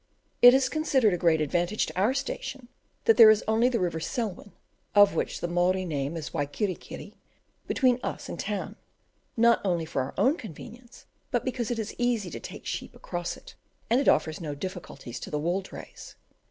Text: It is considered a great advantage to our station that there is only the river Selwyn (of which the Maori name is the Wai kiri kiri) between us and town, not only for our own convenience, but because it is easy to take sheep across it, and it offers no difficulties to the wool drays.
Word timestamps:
It 0.41 0.55
is 0.55 0.67
considered 0.67 1.13
a 1.13 1.17
great 1.19 1.41
advantage 1.41 1.85
to 1.85 1.95
our 2.01 2.15
station 2.15 2.69
that 3.05 3.17
there 3.17 3.29
is 3.29 3.43
only 3.47 3.69
the 3.69 3.79
river 3.79 3.99
Selwyn 3.99 4.51
(of 4.95 5.13
which 5.13 5.41
the 5.41 5.47
Maori 5.47 5.85
name 5.85 6.17
is 6.17 6.29
the 6.31 6.37
Wai 6.37 6.47
kiri 6.47 6.73
kiri) 6.73 7.13
between 7.67 7.99
us 8.01 8.27
and 8.27 8.39
town, 8.39 8.77
not 9.37 9.61
only 9.63 9.85
for 9.85 10.01
our 10.01 10.15
own 10.17 10.37
convenience, 10.37 11.05
but 11.29 11.45
because 11.45 11.69
it 11.69 11.77
is 11.77 11.93
easy 11.99 12.31
to 12.31 12.39
take 12.39 12.65
sheep 12.65 12.95
across 12.95 13.37
it, 13.37 13.53
and 13.91 14.01
it 14.01 14.09
offers 14.09 14.41
no 14.41 14.55
difficulties 14.55 15.19
to 15.19 15.29
the 15.29 15.37
wool 15.37 15.61
drays. 15.61 16.15